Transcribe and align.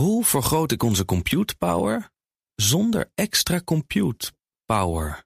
Hoe 0.00 0.24
vergroot 0.24 0.72
ik 0.72 0.82
onze 0.82 1.04
compute 1.04 1.56
power 1.56 2.10
zonder 2.54 3.10
extra 3.14 3.60
compute 3.64 4.32
power? 4.64 5.24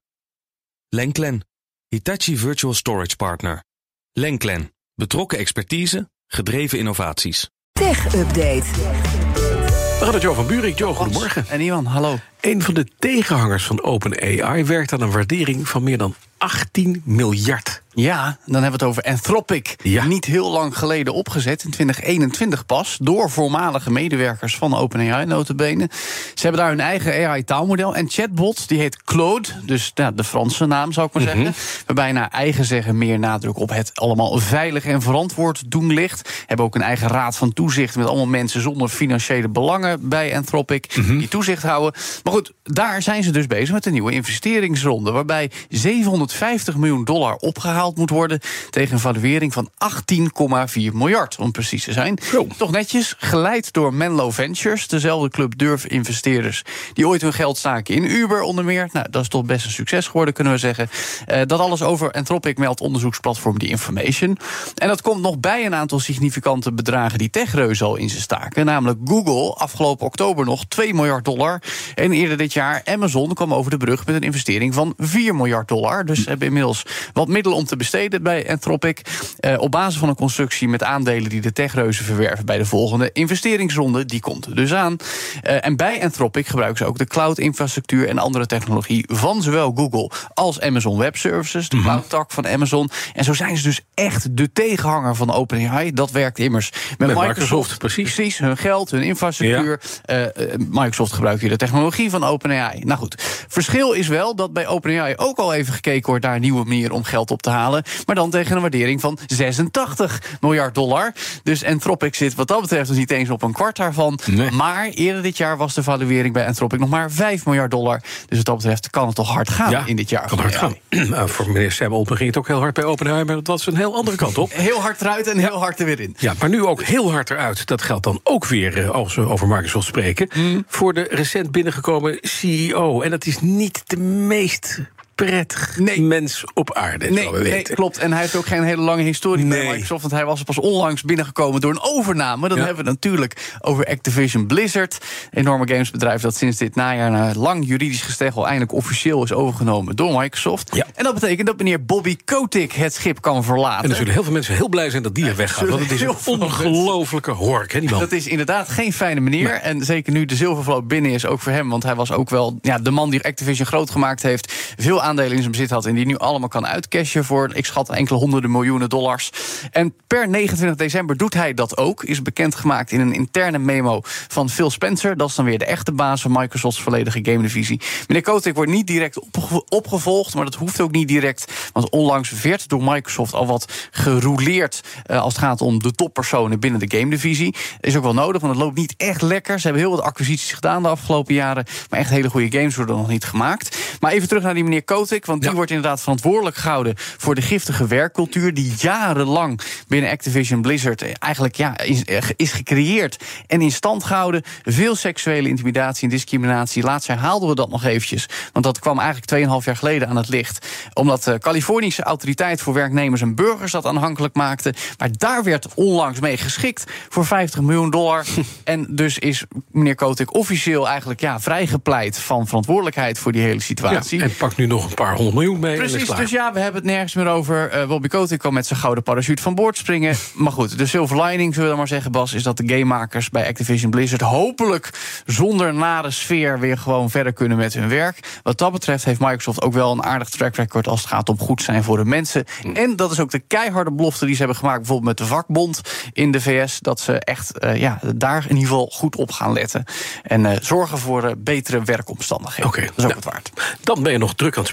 Lenklen, 0.89 1.47
Hitachi 1.89 2.37
Virtual 2.37 2.75
Storage 2.75 3.17
Partner. 3.17 3.65
Lenklen, 4.13 4.75
betrokken 4.95 5.39
expertise, 5.39 6.11
gedreven 6.27 6.79
innovaties. 6.79 7.51
Tech 7.73 8.15
Update. 8.15 8.65
We 8.65 9.99
gaan 10.01 10.15
het 10.15 10.23
Joe 10.23 10.35
van 10.35 10.47
Buurik. 10.47 10.79
Joe, 10.79 10.95
goedemorgen. 10.95 11.47
En 11.49 11.61
Iwan, 11.61 11.85
hallo. 11.87 12.19
Een 12.45 12.63
van 12.63 12.75
de 12.75 12.87
tegenhangers 12.99 13.65
van 13.65 13.83
OpenAI 13.83 14.65
werkt 14.65 14.93
aan 14.93 15.01
een 15.01 15.11
waardering 15.11 15.69
van 15.69 15.83
meer 15.83 15.99
dan 15.99 16.15
18 16.39 17.03
miljard. 17.05 17.83
Ja, 17.95 18.39
dan 18.45 18.63
hebben 18.63 18.81
we 18.81 18.87
het 18.87 18.95
over 18.95 19.03
Anthropic. 19.03 19.77
Ja. 19.83 20.05
Niet 20.05 20.25
heel 20.25 20.51
lang 20.51 20.79
geleden 20.79 21.15
opgezet, 21.15 21.65
in 21.65 21.71
2021 21.71 22.67
pas... 22.67 22.99
door 23.01 23.31
voormalige 23.31 23.91
medewerkers 23.91 24.57
van 24.57 24.77
OpenAI, 24.77 25.25
notabene. 25.25 25.89
Ze 26.35 26.43
hebben 26.43 26.61
daar 26.61 26.71
hun 26.71 26.81
eigen 26.81 27.29
AI-taalmodel. 27.29 27.95
En 27.97 28.11
chatbot, 28.11 28.69
die 28.69 28.79
heet 28.79 29.03
Claude, 29.03 29.49
dus 29.63 29.91
ja, 29.95 30.11
de 30.11 30.25
Franse 30.25 30.67
naam 30.67 30.93
zou 30.93 31.07
ik 31.07 31.13
maar 31.13 31.23
zeggen. 31.23 31.55
Waarbij 31.87 32.13
naar 32.13 32.29
eigen 32.29 32.65
zeggen 32.65 32.99
meer 32.99 33.19
nadruk 33.19 33.59
op 33.59 33.71
het 33.71 33.91
allemaal 33.95 34.39
veilig 34.39 34.85
en 34.85 35.03
verantwoord 35.03 35.71
doen 35.71 35.93
ligt. 35.93 36.45
Hebben 36.47 36.67
ook 36.67 36.75
een 36.75 36.83
eigen 36.83 37.09
raad 37.09 37.37
van 37.37 37.53
toezicht... 37.53 37.97
met 37.97 38.07
allemaal 38.07 38.27
mensen 38.27 38.61
zonder 38.61 38.89
financiële 38.89 39.49
belangen 39.49 40.09
bij 40.09 40.37
Anthropic... 40.37 40.95
die 41.07 41.29
toezicht 41.29 41.63
houden. 41.63 42.01
Maar 42.25 42.34
goed, 42.35 42.53
daar 42.63 43.03
zijn 43.03 43.23
ze 43.23 43.31
dus 43.31 43.47
bezig 43.47 43.75
met 43.75 43.87
een 43.87 43.93
nieuwe 43.93 44.13
investeringsronde... 44.13 45.11
waarbij 45.11 45.51
750 45.69 46.77
miljoen 46.77 47.05
dollar 47.05 47.37
opgehaald 47.37 47.97
moet 47.97 48.11
worden 48.11 48.41
tegen 48.71 48.93
een 48.93 49.01
valuering 49.01 49.53
van 49.53 49.71
18,4 49.71 50.93
miljard, 50.93 51.37
om 51.37 51.53
precies 51.53 51.85
te 51.85 51.93
zijn. 51.93 52.19
Toch 52.57 52.71
netjes, 52.71 53.15
geleid 53.19 53.73
door 53.73 53.95
Menlo 53.95 54.31
Ventures, 54.31 54.89
dezelfde 54.89 55.29
club 55.29 55.59
durf-investeerders 55.59 56.63
die 56.93 57.09
ooit 57.09 57.23
hun 57.23 57.33
geld 57.33 57.57
staken 57.57 57.95
in 57.95 58.05
Uber 58.05 58.43
onder 58.43 58.65
meer. 58.65 58.89
Nou, 58.93 59.07
dat 59.11 59.23
is 59.23 59.29
toch 59.29 59.45
best 59.45 59.65
een 59.65 59.71
succes 59.71 60.07
geworden, 60.07 60.35
kunnen 60.35 60.53
we 60.53 60.59
zeggen. 60.59 60.89
Eh, 61.27 61.41
dat 61.47 61.61
alles 61.61 61.83
over 61.83 62.13
Anthropic 62.13 62.59
meldt 62.59 62.81
onderzoeksplatform 62.81 63.59
The 63.59 63.67
Information. 63.67 64.39
En 64.75 64.89
dat 64.89 65.03
komt 65.03 65.21
nog 65.21 65.39
bij 65.39 65.67
een 65.67 65.75
aantal 65.75 65.99
significante 65.99 66.73
bedragen 66.73 67.19
die 67.19 67.31
techreuzen 67.31 67.87
al 67.87 67.97
in 67.97 68.11
ze 68.11 68.21
staken. 68.21 68.65
Namelijk 68.65 68.99
Google, 69.05 69.55
afgelopen 69.55 70.07
oktober 70.07 70.45
nog 70.45 70.65
2 70.65 70.95
miljard 70.95 71.25
dollar. 71.25 71.63
En 71.95 72.13
eerder 72.25 72.39
dit 72.39 72.53
jaar 72.53 72.83
Amazon 72.85 73.35
kwam 73.35 73.55
over 73.55 73.71
de 73.71 73.77
brug 73.77 74.07
met 74.07 74.15
een 74.15 74.23
investering 74.23 74.75
van 74.75 74.95
4 74.97 75.35
miljard 75.35 75.69
dollar. 75.69 76.05
Dus 76.05 76.25
hebben 76.27 76.47
inmiddels 76.47 76.87
wat 77.13 77.29
middelen 77.29 77.59
om 77.59 77.65
te 77.65 77.77
besteden 77.77 78.23
bij 78.23 78.51
Anthropic. 78.51 79.01
Eh, 79.41 79.61
op 79.61 79.71
basis 79.71 79.99
van 79.99 80.09
een 80.09 80.15
constructie 80.15 80.69
met 80.69 80.83
aandelen 80.83 81.31
die 81.31 81.41
de 81.41 81.53
techreuzen 81.53 82.05
verwerven 82.05 82.47
bij 82.47 82.59
de 82.59 82.65
volgende 82.65 83.11
investeringsronde. 83.13 84.05
Die 84.05 84.21
komt 84.21 84.47
er 84.47 84.55
dus 84.55 84.75
aan. 84.75 84.97
Eh, 85.43 85.67
en 85.67 85.77
bij 85.77 86.03
Anthropic 86.03 86.47
gebruiken 86.47 86.79
ze 86.79 86.85
ook 86.85 86.99
de 86.99 87.07
cloud-infrastructuur 87.07 88.09
en 88.09 88.19
andere 88.19 88.47
technologie 88.47 89.05
van 89.09 89.43
zowel 89.43 89.73
Google 89.75 90.11
als 90.35 90.61
Amazon 90.61 90.99
Web 90.99 91.17
Services, 91.17 91.69
de 91.69 91.81
cloud-tak 91.81 92.31
van 92.31 92.47
Amazon. 92.47 92.91
En 93.13 93.25
zo 93.25 93.33
zijn 93.33 93.57
ze 93.57 93.63
dus 93.63 93.81
echt 93.95 94.37
de 94.37 94.53
tegenhanger 94.53 95.15
van 95.15 95.33
OpenAI. 95.33 95.93
Dat 95.93 96.11
werkt 96.11 96.39
immers 96.39 96.71
met, 96.99 97.09
Met 97.09 97.27
Microsoft, 97.27 97.79
precies. 97.79 98.15
Precies, 98.15 98.39
hun 98.39 98.57
geld, 98.57 98.91
hun 98.91 99.03
infrastructuur. 99.03 99.81
Eh, 100.05 100.25
eh, 100.25 100.31
Microsoft 100.59 101.13
gebruikt 101.13 101.41
hier 101.41 101.51
de 101.51 101.57
technologie 101.57 102.11
van 102.21 102.25
OpenAI. 102.25 102.81
Nou 102.85 102.99
goed, 102.99 103.23
verschil 103.49 103.93
is 103.93 104.09
wel 104.09 104.35
dat 104.35 104.53
bij 104.53 104.67
OpenAI 104.67 105.15
ook 105.17 105.39
al 105.39 105.55
even 105.55 105.75
gekeken 105.75 106.09
wordt 106.09 106.25
naar 106.25 106.35
een 106.35 106.41
nieuwe 106.41 106.65
manier 106.65 106.93
om 106.93 107.05
geld 107.05 107.31
op 107.31 107.43
te 107.43 107.51
halen. 107.51 107.83
Maar 108.07 108.15
dan 108.15 108.31
tegen 108.31 108.57
een 108.57 108.61
waardering 108.61 109.01
van 109.01 109.19
86 109.27 110.23
miljard 110.41 110.75
dollar. 110.75 111.13
Dus 111.43 111.65
Anthropic 111.65 112.15
zit 112.15 112.35
wat 112.35 112.49
dat 112.49 112.61
betreft 112.61 112.89
dus 112.89 112.97
niet 112.97 113.11
eens 113.11 113.31
op 113.31 113.43
een 113.43 113.53
kwart 113.53 113.77
daarvan. 113.77 114.19
Nee. 114.27 114.51
Maar 114.51 114.89
eerder 114.89 115.23
dit 115.23 115.37
jaar 115.37 115.57
was 115.57 115.75
de 115.75 115.83
valuering 115.83 116.35
bij 116.35 116.47
Anthropic 116.47 116.79
nog 116.79 116.89
maar 116.89 117.11
5 117.11 117.45
miljard 117.45 117.71
dollar. 117.71 118.03
Dus 118.29 118.37
wat 118.37 118.47
dat 118.47 118.57
betreft 118.57 118.91
kan 118.91 119.07
het 119.07 119.15
toch 119.15 119.33
hard 119.33 119.51
gaan 119.51 119.87
in 119.87 119.97
dit 119.97 120.11
jaar. 120.11 120.29
Kan 120.29 120.39
hard 120.39 120.57
gaan. 120.57 120.77
Nou, 120.89 121.29
voor 121.35 121.47
meneer 121.47 121.73
Sam 121.73 121.93
Altman 121.93 122.17
ging 122.17 122.29
het 122.29 122.39
ook 122.39 122.47
heel 122.47 122.59
hard 122.59 122.75
bij 122.75 122.85
OpenAI... 122.85 123.25
maar 123.25 123.35
dat 123.35 123.47
was 123.47 123.67
een 123.67 123.77
heel 123.77 123.95
andere 123.95 124.17
kant 124.17 124.39
op. 124.39 124.53
Heel 124.53 124.81
hard 124.81 125.01
eruit 125.01 125.27
en 125.27 125.39
heel 125.39 125.59
hard 125.59 125.81
er 125.81 125.87
weer 125.87 126.01
in. 126.01 126.17
Ja, 126.19 126.35
maar 126.39 126.49
nu 126.49 126.65
ook 126.65 126.83
heel 126.83 127.13
hard 127.13 127.31
eruit. 127.31 127.67
Dat 127.67 127.83
geldt 127.83 128.05
dan 128.05 128.21
ook 128.23 128.47
weer, 128.47 128.79
eh, 128.79 128.91
als 128.91 129.15
we 129.15 129.29
over 129.29 129.49
Microsoft 129.49 129.87
spreken... 129.87 130.29
Mm. 130.35 130.65
voor 130.69 130.95
de 130.95 131.07
recent 131.11 131.51
binnengekomen 131.51 132.04
CEO. 132.21 133.01
En 133.01 133.11
dat 133.11 133.27
is 133.27 133.41
niet 133.41 133.83
de 133.87 133.97
meest 133.97 134.81
prettig 135.15 135.79
Nee. 135.79 136.01
mens 136.03 136.45
op 136.55 136.75
aarde, 136.75 137.11
Nee, 137.11 137.31
we 137.31 137.39
nee, 137.49 137.63
klopt. 137.63 137.99
En 137.99 138.13
hij 138.13 138.21
heeft 138.21 138.37
ook 138.37 138.47
geen 138.47 138.63
hele 138.63 138.83
lange 138.83 139.03
historie 139.03 139.47
bij 139.47 139.59
Nee. 139.59 139.69
Microsoft. 139.69 140.01
Want 140.01 140.13
hij 140.15 140.25
was 140.25 140.43
pas 140.43 140.59
onlangs 140.59 141.03
binnengekomen 141.03 141.61
door 141.61 141.71
een 141.71 141.83
overname. 141.83 142.49
Dan 142.49 142.59
Ja. 142.59 142.65
hebben 142.65 142.85
we 142.85 142.91
het 142.91 143.03
natuurlijk 143.03 143.53
over 143.61 143.85
Activision 143.87 144.47
Blizzard. 144.47 144.99
Enorme 145.31 145.69
gamesbedrijf 145.69 146.21
dat 146.21 146.37
sinds 146.37 146.57
dit 146.59 146.75
najaar... 146.75 147.11
na 147.11 147.35
lang 147.35 147.67
juridisch 147.67 148.03
gesteggel 148.03 148.45
eindelijk 148.45 148.73
officieel 148.73 149.23
is 149.25 149.33
overgenomen 149.33 149.97
door 149.97 150.21
Microsoft. 150.21 150.75
Ja. 150.75 150.87
En 150.95 151.05
dat 151.05 151.15
betekent 151.15 151.47
dat 151.47 151.57
meneer 151.59 151.85
Bobby 151.85 152.17
Kotick 152.25 152.73
het 152.73 152.95
schip 152.95 153.21
kan 153.21 153.45
verlaten. 153.45 153.85
En 153.85 153.91
er 153.91 153.97
zullen 153.97 154.13
heel 154.13 154.23
veel 154.23 154.33
mensen 154.33 154.55
heel 154.55 154.69
blij 154.69 154.91
zijn 154.91 155.03
dat 155.03 155.15
die 155.15 155.27
er 155.29 155.37
weggaat. 155.37 155.69
Want 155.69 155.81
het 155.81 155.91
is 155.91 156.01
een 156.01 156.15
ongelofelijke 156.25 157.31
hork, 157.31 157.73
hè, 157.73 157.81
die 157.81 157.91
man. 157.91 157.99
Dat 158.01 158.13
is 158.13 158.27
inderdaad 158.27 158.69
geen 158.69 158.93
fijne 158.93 159.21
meneer. 159.21 159.51
En 159.51 159.85
zeker 159.85 160.13
nu 160.13 160.25
de 160.25 160.37
zilvervloot 160.37 160.89
binnen 160.89 161.11
is, 161.11 161.27
ook 161.27 161.41
voor 161.41 161.53
hem. 161.53 161.69
Want 161.69 161.83
hij 161.83 161.95
was 161.95 162.13
ook 162.13 162.31
wel 162.31 162.59
ja, 162.63 162.79
de 162.79 162.91
man 162.91 163.11
die 163.11 163.25
Activision 163.25 163.67
groot 163.67 163.91
gemaakt 163.91 164.23
heeft. 164.23 164.53
Veel 164.79 165.03
aandelen 165.05 165.33
in 165.33 165.39
zijn 165.39 165.51
bezit 165.51 165.71
had. 165.71 165.87
En 165.87 165.95
die 165.95 166.07
nu 166.07 166.17
allemaal 166.19 166.49
kan 166.49 166.67
uitcashen 166.67 167.25
voor, 167.25 167.51
ik 167.55 167.65
schat, 167.67 167.89
enkele 167.89 168.19
honderden 168.19 168.51
miljoenen 168.51 168.89
dollars. 168.89 169.31
En 169.71 169.95
per 170.07 170.29
29 170.29 170.77
december 170.79 171.17
doet 171.17 171.35
hij 171.35 171.55
dat 171.55 171.77
ook. 171.77 172.03
Is 172.05 172.23
bekendgemaakt 172.23 172.93
in 172.93 173.01
een 173.01 173.13
interne 173.13 173.59
memo 173.59 174.01
van 174.05 174.51
Phil 174.51 174.71
Spencer. 174.71 175.17
Dat 175.17 175.29
is 175.29 175.35
dan 175.35 175.45
weer 175.45 175.59
de 175.59 175.65
echte 175.65 175.93
baas 175.93 176.23
van 176.23 176.33
Microsofts 176.33 176.83
volledige 176.83 177.19
game 177.23 177.43
divisie. 177.43 177.81
Meneer 178.09 178.23
Kotick 178.23 178.55
wordt 178.55 178.71
niet 178.71 178.87
direct 178.87 179.21
opge- 179.21 179.65
opgevolgd. 179.69 180.35
Maar 180.35 180.45
dat 180.45 180.55
hoeft 180.55 180.81
ook 180.81 180.91
niet 180.93 181.09
direct. 181.09 181.53
Want 181.73 181.91
onlangs 181.91 182.31
werd 182.43 182.69
door 182.69 182.83
Microsoft 182.85 183.35
al 183.35 183.47
wat 183.47 183.73
gerouleerd. 183.91 184.81
eh, 185.05 185.21
als 185.23 185.33
het 185.35 185.43
gaat 185.43 185.61
om 185.61 185.83
de 185.83 185.93
toppersonen 185.93 186.61
binnen 186.61 186.81
de 186.89 186.99
game 186.99 187.11
divisie. 187.11 187.55
Is 187.81 187.97
ook 187.97 188.03
wel 188.03 188.15
nodig, 188.15 188.41
want 188.41 188.55
het 188.55 188.63
loopt 188.63 188.77
niet 188.77 188.95
echt 188.97 189.23
lekker. 189.23 189.59
Ze 189.59 189.65
hebben 189.67 189.83
heel 189.87 189.97
wat 189.97 190.05
acquisities 190.05 190.53
gedaan 190.53 190.83
de 190.83 190.89
afgelopen 190.89 191.35
jaren. 191.35 191.65
Maar 191.91 191.99
echt 192.01 192.11
hele 192.11 192.31
goede 192.31 192.59
games 192.59 192.77
worden 192.77 192.97
nog 192.97 193.09
niet 193.09 193.25
gemaakt. 193.25 193.79
Maar 194.01 194.13
even 194.13 194.29
terug 194.29 194.43
naar 194.43 194.55
die 194.55 194.65
meneer 194.65 194.85
Kotick. 194.95 195.27
Want 195.27 195.41
die 195.41 195.51
Ja. 195.51 195.57
wordt 195.57 195.71
inderdaad 195.71 196.01
verantwoordelijk 196.01 196.57
gehouden 196.57 196.95
voor 196.97 197.35
de 197.35 197.43
giftige 197.43 197.87
werkcultuur. 197.87 198.55
die 198.55 198.75
jarenlang 198.79 199.61
binnen 199.89 200.11
Activision 200.11 200.63
Blizzard 200.63 201.19
eigenlijk 201.19 201.55
ja, 201.55 201.79
is, 201.79 202.05
eh, 202.05 202.23
is 202.37 202.53
gecreëerd 202.53 203.25
en 203.47 203.61
in 203.61 203.73
stand 203.73 204.05
gehouden. 204.05 204.43
Veel 204.63 204.95
seksuele 204.95 205.49
intimidatie 205.49 206.05
en 206.05 206.09
discriminatie. 206.09 206.83
Laatst 206.83 207.09
herhaalden 207.09 207.49
we 207.49 207.55
dat 207.55 207.71
nog 207.71 207.85
eventjes. 207.85 208.29
Want 208.53 208.65
dat 208.65 208.79
kwam 208.79 208.99
eigenlijk 208.99 209.27
2,5 209.27 209.65
jaar 209.65 209.77
geleden 209.77 210.09
aan 210.09 210.17
het 210.17 210.29
licht. 210.29 210.67
Omdat 210.95 211.23
de 211.25 211.39
Californische 211.39 212.03
autoriteit 212.03 212.61
voor 212.61 212.75
werknemers 212.75 213.21
en 213.21 213.35
burgers 213.35 213.73
dat 213.73 213.87
aanhankelijk 213.87 214.35
maakte. 214.35 214.75
Maar 214.99 215.09
daar 215.13 215.43
werd 215.43 215.67
onlangs 215.75 216.21
mee 216.21 216.37
geschikt 216.37 216.85
voor 217.09 217.27
50 217.27 217.61
miljoen 217.61 217.91
dollar. 217.91 218.25
en 218.65 218.87
dus 218.91 219.19
is 219.19 219.45
meneer 219.71 219.95
Kotick 219.95 220.35
officieel 220.35 220.89
eigenlijk 220.89 221.21
ja, 221.21 221.41
vrijgepleit 221.41 222.19
van 222.19 222.47
verantwoordelijkheid 222.47 223.19
voor 223.19 223.33
die 223.33 223.43
hele 223.43 223.55
ja, 223.55 223.61
situatie. 223.61 224.23
en 224.23 224.37
pak 224.37 224.57
nu 224.57 224.67
nog 224.67 224.84
een 224.89 224.95
paar 224.95 225.15
honderd 225.15 225.35
miljoen 225.35 225.61
mee. 225.61 225.77
Precies, 225.77 226.09
dus 226.09 226.31
ja, 226.31 226.53
we 226.53 226.61
hebben 226.61 226.83
het 226.83 226.91
nergens 226.91 227.15
meer 227.15 227.27
over. 227.27 227.71
Eh 227.71 227.87
Bobby 227.87 228.09
Kotick 228.09 228.39
kan 228.39 228.55
met 228.55 228.67
zijn 228.67 228.79
gouden 228.79 229.05
parachute 229.05 229.43
van 229.43 229.55
boord 229.55 229.77
springen. 229.77 230.17
maar 230.35 230.53
goed, 230.53 230.79
de 230.79 230.87
silver 230.87 231.23
lining, 231.23 231.55
zullen 231.55 231.63
we 231.63 231.69
dan 231.69 231.79
maar 231.79 231.89
zeggen, 231.89 232.13
Bas... 232.13 232.33
is 232.33 232.43
dat 232.43 232.57
de 232.57 232.69
gamemakers 232.69 233.31
bij 233.31 233.49
Activision 233.49 233.91
Blizzard... 233.91 234.21
hopelijk 234.21 234.91
zonder 235.27 235.75
nare 235.75 236.11
sfeer 236.11 236.59
weer 236.59 236.79
gewoon 236.79 237.11
verder 237.11 237.33
kunnen 237.33 237.57
met 237.57 237.75
hun 237.75 237.89
werk. 237.89 238.41
Wat 238.43 238.59
dat 238.59 238.73
betreft 238.73 239.05
heeft 239.05 239.21
Microsoft 239.21 239.63
ook 239.63 239.73
wel 239.73 239.93
een 239.93 240.03
aardig 240.03 240.29
track 240.29 240.57
record... 240.57 240.89
als 240.89 241.01
het 241.01 241.09
gaat 241.09 241.29
om 241.29 241.39
goed 241.39 241.63
zijn 241.63 241.85
voor 241.85 241.97
de 241.97 242.05
mensen. 242.05 242.45
En 242.75 242.97
dat 242.97 243.11
is 243.11 243.21
ook 243.21 243.31
de 243.31 243.39
keiharde 243.39 243.93
belofte 243.93 244.25
die 244.25 244.35
ze 244.35 244.39
hebben 244.41 244.59
gemaakt... 244.59 244.79
bijvoorbeeld 244.79 245.09
met 245.09 245.29
de 245.29 245.35
vakbond 245.35 245.81
in 246.13 246.31
de 246.31 246.41
VS... 246.41 246.81
dat 246.81 247.01
ze 247.01 247.19
echt 247.19 247.59
eh, 247.59 247.77
ja, 247.77 248.01
daar 248.15 248.43
in 248.43 248.57
ieder 248.57 248.69
geval 248.69 248.91
goed 248.93 249.17
op 249.17 249.33
gaan 249.33 249.53
letten. 249.53 249.85
En 250.23 250.47
eh, 250.47 250.57
zorgen 250.61 250.99
voor 250.99 251.35
betere 251.39 251.83
werkomstandigheden. 251.83 252.67
Oké, 252.71 252.81
Dat 252.81 252.91
is 252.97 253.05
ook 253.05 253.11
nou, 253.11 253.15
het 253.15 253.25
waard. 253.25 253.51
Dan 253.81 254.03
ben 254.03 254.13
je 254.13 254.19
nog 254.19 254.35
druk 254.35 254.55
aan 254.55 254.63
het 254.63 254.69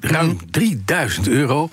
Ruim 0.00 0.38
3000 0.50 1.28
euro. 1.28 1.68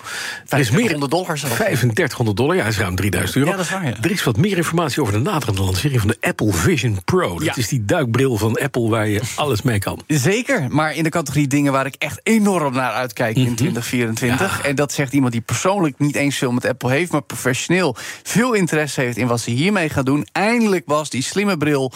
Er 0.48 0.58
is 0.58 0.70
meer 0.70 0.86
3500 0.86 1.10
dollar 1.10 1.38
zelfs. 1.38 1.54
3500 1.56 2.36
dollar, 2.36 2.56
ja, 2.56 2.62
dat 2.62 2.72
is 2.72 2.78
ruim 2.78 2.96
3000 2.96 3.36
euro. 3.36 3.50
Ja, 3.50 3.56
dat 3.56 3.64
is 3.64 3.70
waar, 3.72 3.86
ja. 3.86 3.94
Er 4.00 4.10
is 4.10 4.24
wat 4.24 4.36
meer 4.36 4.56
informatie 4.56 5.00
over 5.02 5.12
de 5.12 5.18
naderende 5.18 5.62
lancering 5.62 6.00
van 6.00 6.08
de 6.10 6.16
Apple 6.28 6.52
Vision 6.52 6.98
Pro. 7.04 7.34
Dat 7.34 7.44
Ja. 7.44 7.56
is 7.56 7.68
die 7.68 7.84
duikbril 7.84 8.36
van 8.36 8.58
Apple 8.62 8.88
waar 8.88 9.08
je 9.08 9.20
alles 9.36 9.62
mee 9.62 9.78
kan. 9.78 10.00
Zeker, 10.06 10.66
maar 10.68 10.94
in 10.94 11.02
de 11.02 11.10
categorie 11.10 11.46
dingen 11.46 11.72
waar 11.72 11.86
ik 11.86 11.94
echt 11.98 12.20
enorm 12.22 12.74
naar 12.74 12.92
uitkijk 12.92 13.36
in 13.36 13.54
2024. 13.54 14.60
En 14.62 14.74
dat 14.74 14.92
zegt 14.92 15.12
iemand 15.12 15.32
die 15.32 15.40
persoonlijk 15.40 15.98
niet 15.98 16.14
eens 16.16 16.36
veel 16.36 16.52
met 16.52 16.66
Apple 16.66 16.90
heeft, 16.90 17.12
maar 17.12 17.22
professioneel 17.22 17.96
veel 18.22 18.52
interesse 18.52 19.00
heeft 19.00 19.16
in 19.16 19.26
wat 19.26 19.40
ze 19.40 19.50
hiermee 19.50 19.88
gaan 19.88 20.04
doen. 20.04 20.26
Eindelijk 20.32 20.82
was 20.86 21.10
die 21.10 21.22
slimme 21.22 21.56
bril. 21.56 21.92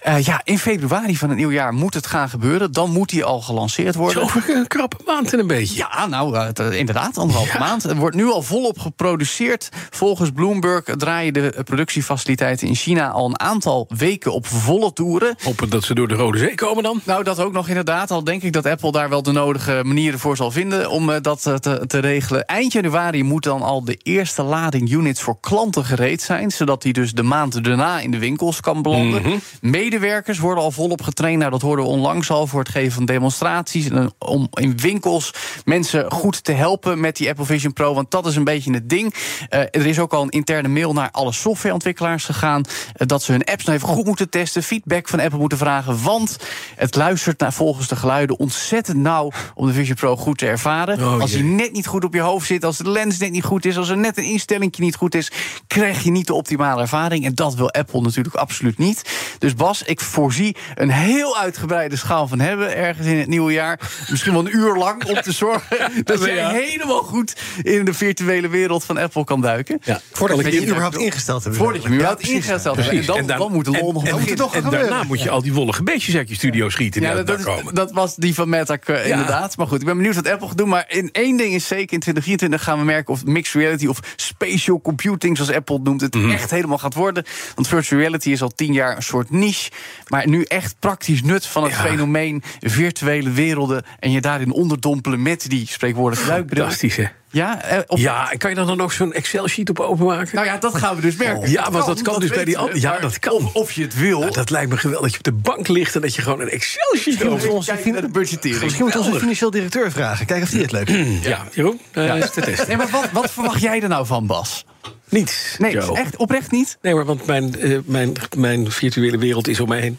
Eh, 0.00 0.24
ja, 0.24 0.40
in 0.44 0.58
februari 0.58 1.16
van 1.16 1.28
het 1.28 1.38
nieuwe 1.38 1.52
jaar 1.52 1.72
moet 1.72 1.94
het 1.94 2.06
gaan 2.06 2.28
gebeuren. 2.28 2.72
Dan 2.72 2.90
moet 2.90 3.08
die 3.08 3.24
al 3.24 3.40
gelanceerd 3.40 3.94
worden. 3.94 4.28
Zo 4.28 4.38
over 4.38 4.56
een 4.56 4.66
krappe 4.66 4.96
maand 5.06 5.32
en 5.32 5.38
een 5.38 5.46
beetje. 5.46 5.76
Ja, 5.76 6.06
nou, 6.06 6.34
uh, 6.34 6.44
het, 6.44 6.58
uh, 6.58 6.72
inderdaad, 6.72 7.18
anderhalve 7.18 7.58
maand. 7.58 7.84
Er 7.84 7.96
wordt 7.96 8.16
nu 8.16 8.26
al 8.26 8.42
volop 8.42 8.78
geproduceerd. 8.78 9.68
Volgens 9.90 10.30
Bloomberg 10.30 10.84
draaien 10.84 11.32
de 11.32 11.54
productiefaciliteiten 11.64 12.68
in 12.68 12.74
China 12.74 13.10
al 13.10 13.26
een 13.26 13.40
aantal 13.40 13.88
weken 13.96 14.32
op 14.32 14.46
volle 14.46 14.92
toeren. 14.92 15.34
Hopen 15.42 15.70
dat 15.70 15.84
ze 15.84 15.94
door 15.94 16.08
de 16.08 16.14
Rode 16.14 16.38
Zee 16.38 16.54
komen 16.54 16.82
dan? 16.82 17.00
Nou, 17.04 17.24
dat 17.24 17.40
ook 17.40 17.52
nog 17.52 17.68
inderdaad. 17.68 18.10
Al 18.10 18.24
denk 18.24 18.42
ik 18.42 18.52
dat 18.52 18.66
Apple 18.66 18.92
daar 18.92 19.08
wel 19.08 19.22
de 19.22 19.32
nodige 19.32 19.80
manieren 19.84 20.18
voor 20.18 20.36
zal 20.36 20.50
vinden 20.50 20.90
om 20.90 21.10
uh, 21.10 21.16
dat 21.20 21.42
te, 21.42 21.84
te, 21.86 21.98
regelen. 21.98 22.46
Eind 22.46 22.72
januari 22.72 23.22
moet 23.22 23.44
dan 23.44 23.62
al 23.62 23.84
de 23.84 23.96
eerste 24.02 24.42
lading 24.42 24.90
units 24.90 25.20
voor 25.20 25.40
klanten 25.40 25.84
gereed 25.84 26.22
zijn, 26.22 26.50
zodat 26.50 26.82
die 26.82 26.92
dus 26.92 27.12
de 27.12 27.22
maand 27.22 27.64
daarna 27.64 28.00
in 28.00 28.10
de 28.10 28.18
winkels 28.18 28.60
kan 28.60 28.82
belanden. 28.82 29.22
Mm 29.22 29.28
-hmm. 29.28 29.40
Medewerkers 29.90 30.38
worden 30.38 30.64
al 30.64 30.70
volop 30.70 31.02
getraind. 31.02 31.38
Nou, 31.38 31.50
dat 31.50 31.62
hoorden 31.62 31.84
we 31.84 31.90
onlangs 31.90 32.30
al 32.30 32.46
voor 32.46 32.60
het 32.60 32.68
geven 32.68 32.92
van 32.92 33.04
demonstraties. 33.04 33.88
En 33.88 34.12
om 34.18 34.48
in 34.50 34.76
winkels 34.76 35.34
mensen 35.64 36.10
goed 36.12 36.44
te 36.44 36.52
helpen 36.52 37.00
met 37.00 37.16
die 37.16 37.28
Apple 37.28 37.44
Vision 37.44 37.72
Pro. 37.72 37.94
Want 37.94 38.10
dat 38.10 38.26
is 38.26 38.36
een 38.36 38.44
beetje 38.44 38.72
het 38.72 38.88
ding. 38.88 39.14
Uh, 39.14 39.60
er 39.60 39.86
is 39.86 39.98
ook 39.98 40.12
al 40.12 40.22
een 40.22 40.28
interne 40.28 40.68
mail 40.68 40.92
naar 40.92 41.10
alle 41.10 41.32
softwareontwikkelaars 41.32 42.24
gegaan. 42.24 42.64
Uh, 42.66 43.06
dat 43.06 43.22
ze 43.22 43.32
hun 43.32 43.44
apps 43.44 43.64
nou 43.64 43.76
even 43.76 43.88
goed 43.88 44.04
moeten 44.04 44.30
testen. 44.30 44.62
Feedback 44.62 45.08
van 45.08 45.20
Apple 45.20 45.38
moeten 45.38 45.58
vragen. 45.58 46.02
Want 46.02 46.36
het 46.76 46.96
luistert 46.96 47.40
naar 47.40 47.52
volgens 47.52 47.88
de 47.88 47.96
geluiden 47.96 48.38
ontzettend 48.38 48.98
nauw 48.98 49.30
om 49.54 49.66
de 49.66 49.72
Vision 49.72 49.96
Pro 49.96 50.16
goed 50.16 50.38
te 50.38 50.46
ervaren. 50.46 50.98
Oh, 50.98 51.20
als 51.20 51.32
hij 51.32 51.42
net 51.42 51.72
niet 51.72 51.86
goed 51.86 52.04
op 52.04 52.14
je 52.14 52.20
hoofd 52.20 52.46
zit, 52.46 52.64
als 52.64 52.76
de 52.76 52.90
lens 52.90 53.18
net 53.18 53.30
niet 53.30 53.44
goed 53.44 53.64
is, 53.64 53.76
als 53.76 53.88
er 53.88 53.98
net 53.98 54.18
een 54.18 54.24
instelling 54.24 54.76
niet 54.76 54.96
goed 54.96 55.14
is, 55.14 55.32
krijg 55.66 56.02
je 56.02 56.10
niet 56.10 56.26
de 56.26 56.34
optimale 56.34 56.80
ervaring. 56.80 57.24
En 57.24 57.34
dat 57.34 57.54
wil 57.54 57.70
Apple 57.70 58.00
natuurlijk 58.00 58.34
absoluut 58.34 58.78
niet. 58.78 59.02
Dus 59.38 59.54
Bas, 59.54 59.79
ik 59.84 60.00
voorzie 60.00 60.56
een 60.74 60.90
heel 60.90 61.38
uitgebreide 61.38 61.96
schaal 61.96 62.28
van 62.28 62.40
hebben 62.40 62.76
ergens 62.76 63.06
in 63.06 63.18
het 63.18 63.26
nieuwe 63.26 63.52
jaar. 63.52 63.80
Misschien 64.10 64.32
wel 64.32 64.46
een 64.46 64.56
uur 64.56 64.76
lang 64.76 65.04
om 65.04 65.20
te 65.20 65.32
zorgen 65.32 65.76
dat 66.04 66.24
je 66.24 66.32
ja. 66.32 66.50
helemaal 66.50 67.02
goed 67.02 67.36
in 67.62 67.84
de 67.84 67.94
virtuele 67.94 68.48
wereld 68.48 68.84
van 68.84 68.96
Apple 68.96 69.24
kan 69.24 69.40
duiken. 69.40 69.78
Ja, 69.82 70.00
voordat 70.12 70.38
je 70.38 70.50
hem 70.50 70.62
überhaupt 70.62 70.96
ingesteld 70.96 71.44
hebt. 71.44 71.56
Voordat 71.56 71.82
je 71.82 71.88
hem 71.88 71.96
überhaupt 71.96 72.28
ingesteld 72.28 72.76
hebt. 72.76 72.88
En 72.88 73.04
dan, 73.04 73.16
en 73.16 73.26
dan, 73.26 73.38
dan 73.38 73.52
moet 73.52 73.64
de 73.64 73.70
lol 73.70 73.92
nog 73.92 74.06
en, 74.06 74.18
en, 74.18 74.26
en, 74.26 74.64
en 74.64 74.70
daarna 74.70 75.02
moet 75.02 75.22
je 75.22 75.30
al 75.30 75.42
die 75.42 75.52
wollige 75.52 75.82
beestjes 75.82 76.16
uit 76.16 76.28
je 76.28 76.34
studio 76.34 76.68
schieten. 76.68 77.02
Ja, 77.02 77.22
dat, 77.22 77.38
is, 77.38 77.44
dat, 77.72 77.92
was 77.92 78.16
die 78.16 78.34
van 78.34 78.48
Meta 78.48 78.78
uh, 78.86 79.08
inderdaad. 79.08 79.56
Maar 79.56 79.66
goed, 79.66 79.80
ik 79.80 79.86
ben 79.86 79.96
benieuwd 79.96 80.14
wat 80.14 80.28
Apple 80.28 80.48
gaat 80.48 80.58
doen. 80.58 80.68
Maar 80.68 80.84
in 80.88 81.08
één 81.12 81.36
ding 81.36 81.54
is 81.54 81.66
zeker, 81.66 81.92
in 81.92 82.00
2024 82.00 82.62
gaan 82.62 82.78
we 82.78 82.84
merken 82.84 83.12
of 83.12 83.24
mixed 83.24 83.54
reality 83.54 83.86
of 83.86 84.00
spatial 84.16 84.80
computing, 84.80 85.36
zoals 85.36 85.52
Apple 85.52 85.78
noemt, 85.82 86.00
het 86.00 86.14
mm. 86.14 86.30
echt 86.30 86.50
helemaal 86.50 86.78
gaat 86.78 86.94
worden. 86.94 87.24
Want 87.54 87.68
virtual 87.68 88.00
reality 88.00 88.30
is 88.30 88.42
al 88.42 88.48
tien 88.48 88.72
jaar 88.72 88.96
een 88.96 89.02
soort 89.02 89.30
niche. 89.30 89.69
Maar 90.08 90.28
nu 90.28 90.42
echt 90.42 90.76
praktisch 90.78 91.22
nut 91.22 91.46
van 91.46 91.62
het 91.62 91.72
ja. 91.72 91.78
fenomeen 91.78 92.42
virtuele 92.60 93.30
werelden 93.30 93.84
en 93.98 94.10
je 94.10 94.20
daarin 94.20 94.52
onderdompelen 94.52 95.22
met 95.22 95.48
die 95.48 95.66
spreekwoordelijke 95.66 96.30
duikbril. 96.30 96.62
Fantastisch, 96.62 96.96
hè? 96.96 97.06
Ja, 97.32 97.62
eh, 97.62 97.78
op... 97.86 97.98
ja, 97.98 98.32
kan 98.38 98.50
je 98.50 98.56
dan 98.56 98.66
dan 98.66 98.80
ook 98.80 98.92
zo'n 98.92 99.12
Excel-sheet 99.12 99.70
op 99.70 99.80
openmaken? 99.80 100.34
Nou 100.34 100.46
ja, 100.46 100.56
dat 100.58 100.74
gaan 100.74 100.96
we 100.96 101.02
dus 101.02 101.16
merken. 101.16 101.38
Oh, 101.38 101.46
ja, 101.46 101.70
want 101.70 101.86
dat 101.86 102.02
kan, 102.02 102.12
dat 102.12 102.22
dus 102.22 102.30
bij 102.30 102.44
die 102.44 102.58
andere. 102.58 102.80
Ja, 102.80 102.98
dat 102.98 103.18
kan. 103.18 103.32
Of, 103.32 103.54
of 103.54 103.72
je 103.72 103.82
het 103.82 103.98
wil. 103.98 104.20
Nou, 104.20 104.32
dat 104.32 104.50
lijkt 104.50 104.70
me 104.70 104.76
geweldig 104.76 105.02
dat 105.02 105.12
je 105.12 105.18
op 105.18 105.24
de 105.42 105.50
bank 105.50 105.68
ligt 105.68 105.94
en 105.94 106.00
dat 106.00 106.14
je 106.14 106.22
gewoon 106.22 106.40
een 106.40 106.50
Excel-sheet 106.50 107.26
over 107.26 107.50
onze 107.50 108.08
budgettering. 108.12 108.62
Misschien 108.62 108.84
moeten 108.84 109.00
we 109.00 109.06
onze 109.06 109.20
financieel 109.20 109.50
directeur 109.50 109.92
vragen. 109.92 110.26
Kijken 110.26 110.44
of 110.44 110.50
die 110.50 110.62
het 110.62 110.72
leuk 110.72 110.88
vindt. 110.88 111.24
ja, 111.24 111.46
Jeroen, 111.52 111.80
uh, 111.94 112.06
ja. 112.06 112.14
is 112.14 112.30
te 112.30 112.40
testen. 112.40 112.68
Nee, 112.68 112.76
maar 112.76 112.88
wat, 112.88 113.10
wat 113.12 113.30
verwacht 113.30 113.60
jij 113.60 113.82
er 113.82 113.88
nou 113.88 114.06
van, 114.06 114.26
Bas? 114.26 114.64
Niets. 115.10 115.56
Nee, 115.58 115.72
Joe. 115.72 115.96
echt 115.96 116.16
oprecht 116.16 116.50
niet? 116.50 116.78
Nee, 116.82 116.94
maar 116.94 117.04
want 117.04 117.26
mijn, 117.26 117.54
uh, 117.58 117.78
mijn, 117.84 118.12
mijn 118.36 118.70
virtuele 118.70 119.18
wereld 119.18 119.48
is 119.48 119.60
om 119.60 119.68
mij 119.68 119.80
heen. 119.80 119.98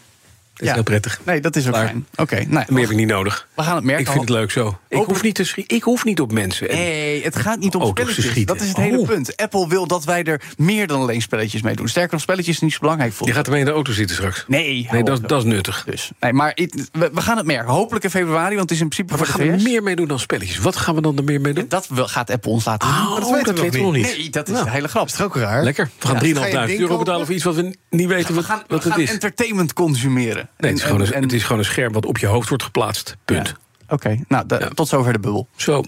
Dat 0.52 0.60
is 0.62 0.68
ja. 0.68 0.74
heel 0.74 0.82
prettig. 0.82 1.20
Nee, 1.24 1.40
dat 1.40 1.56
is 1.56 1.66
ook 1.66 1.72
Klaar. 1.72 1.86
fijn. 1.86 2.06
Oké, 2.12 2.22
okay, 2.22 2.46
nou, 2.48 2.64
Meer 2.68 2.80
heb 2.82 2.90
ik 2.90 2.96
niet 2.96 3.06
nodig. 3.08 3.48
We 3.54 3.62
gaan 3.62 3.74
het 3.74 3.84
merken. 3.84 4.04
Ik 4.04 4.10
vind 4.10 4.20
het 4.20 4.30
leuk 4.30 4.50
zo. 4.50 4.78
Ik 4.88 4.98
hoef, 5.04 5.22
niet 5.22 5.34
te 5.34 5.62
ik 5.66 5.82
hoef 5.82 6.04
niet 6.04 6.20
op 6.20 6.32
mensen. 6.32 6.68
En 6.68 6.76
Nee, 6.76 7.22
het 7.24 7.36
gaat 7.36 7.58
niet 7.58 7.74
om 7.74 7.86
spelletjes. 7.86 8.24
schieten. 8.24 8.46
Dat 8.56 8.60
is 8.64 8.68
het 8.68 8.76
hele 8.76 8.98
Oh. 8.98 9.06
punt. 9.06 9.36
Apple 9.36 9.68
wil 9.68 9.86
dat 9.86 10.04
wij 10.04 10.22
er 10.24 10.40
meer 10.56 10.86
dan 10.86 11.00
alleen 11.00 11.22
spelletjes 11.22 11.62
mee 11.62 11.74
doen. 11.76 11.88
Sterker 11.88 12.12
nog, 12.12 12.20
spelletjes 12.20 12.54
is 12.54 12.60
niet 12.60 12.72
zo 12.72 12.78
belangrijk 12.80 13.12
voor 13.12 13.26
Je 13.26 13.32
gaat 13.32 13.44
ermee 13.46 13.60
in 13.60 13.66
de 13.66 13.72
auto 13.72 13.92
zitten 13.92 14.16
straks. 14.16 14.44
Nee, 14.46 14.88
Nee, 14.90 15.02
dat, 15.02 15.28
dat 15.28 15.38
is 15.44 15.48
nuttig. 15.52 15.84
Dus, 15.84 16.10
nee, 16.20 16.32
maar 16.32 16.52
het- 16.54 16.88
we, 16.92 17.10
we 17.14 17.20
gaan 17.20 17.36
het 17.36 17.46
merken. 17.46 17.72
Hopelijk 17.72 18.04
in 18.04 18.10
februari, 18.10 18.48
want 18.56 18.60
het 18.60 18.70
is 18.70 18.80
in 18.80 18.88
principe 18.88 19.16
Maar 19.16 19.26
we 19.26 19.32
gaan 19.32 19.40
er 19.40 19.60
meer 19.62 19.82
mee 19.82 19.96
doen 19.96 20.08
dan 20.08 20.18
spelletjes. 20.18 20.58
Wat 20.58 20.76
gaan 20.76 20.94
we 20.94 21.00
dan 21.00 21.16
er 21.16 21.24
meer 21.24 21.40
mee 21.40 21.52
doen? 21.52 21.64
Dat 21.68 21.88
gaat 21.92 22.30
Apple 22.30 22.50
ons 22.50 22.64
laten 22.64 22.88
doen. 22.88 22.96
Oh, 23.06 23.14
dat 23.20 23.30
weten 23.30 23.70
we 23.72 23.78
nog 23.80 23.92
niet. 23.92 24.02
Nee, 24.16 24.30
dat 24.30 24.46
is 24.48 24.52
Nou, 24.54 24.64
de 24.64 24.70
hele 24.70 24.88
grap. 24.88 25.06
Dat 25.08 25.14
is 25.18 25.24
ook 25.24 25.36
raar? 25.36 25.62
Lekker. 25.64 25.90
We 25.98 26.06
gaan 26.06 26.14
Ja, 26.14 26.20
3.500 26.20 26.38
ga 26.40 26.46
je 26.46 26.56
een 26.56 26.66
ding 26.66 26.80
euro 26.80 26.98
betalen 26.98 27.26
voor 27.26 27.34
iets 27.34 27.44
wat 27.44 27.54
we 27.54 27.76
niet 27.90 28.08
weten 28.08 28.28
We 28.28 28.34
wat, 28.34 28.44
gaan, 28.44 28.58
we 28.58 28.64
wat 28.68 28.84
het 28.84 28.92
gaan 28.92 29.02
is. 29.02 29.10
entertainment 29.10 29.72
consumeren. 29.72 30.41
Nee, 30.58 30.70
het 30.70 30.78
is, 30.78 30.84
En- 30.84 30.86
gewoon 30.90 31.06
een, 31.06 31.12
en- 31.12 31.22
het 31.22 31.32
is 31.32 31.42
gewoon 31.42 31.58
een 31.58 31.64
scherm 31.64 31.92
wat 31.92 32.06
op 32.06 32.18
je 32.18 32.26
hoofd 32.26 32.48
wordt 32.48 32.64
geplaatst. 32.64 33.16
Punt. 33.24 33.48
Ja. 33.48 33.56
Oké, 33.88 34.20
nou, 34.28 34.44
Ja. 34.48 34.68
tot 34.68 34.88
zover 34.88 35.12
de 35.12 35.18
bubbel. 35.18 35.48
Zo. 35.56 35.80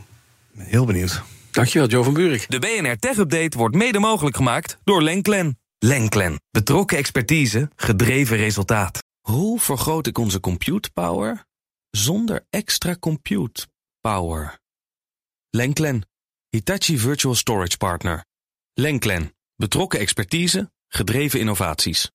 Ben 0.52 0.66
heel 0.66 0.84
benieuwd. 0.84 1.22
Dankjewel, 1.50 1.88
Joe 1.88 2.04
van 2.04 2.14
Buurik. 2.14 2.46
De 2.48 2.58
BNR 2.58 2.98
Tech 2.98 3.16
Update 3.16 3.58
wordt 3.58 3.74
mede 3.74 3.98
mogelijk 3.98 4.36
gemaakt 4.36 4.78
door 4.84 5.02
Lenklen. 5.02 5.58
Lenklen. 5.78 6.40
Betrokken 6.50 6.98
expertise, 6.98 7.70
gedreven 7.76 8.36
resultaat. 8.36 8.98
Hoe 9.20 9.60
vergroot 9.60 10.06
ik 10.06 10.18
onze 10.18 10.40
compute 10.40 10.90
power 10.90 11.44
zonder 11.90 12.46
extra 12.50 12.96
compute 13.00 13.66
power? 14.00 14.58
Lenklen. 15.50 16.08
Hitachi 16.48 16.98
Virtual 16.98 17.34
Storage 17.34 17.76
Partner. 17.76 18.24
Lenklen. 18.74 19.34
Betrokken 19.56 19.98
expertise, 20.00 20.70
gedreven 20.88 21.40
innovaties. 21.40 22.10